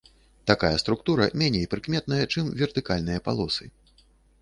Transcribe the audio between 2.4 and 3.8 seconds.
вертыкальныя палосы.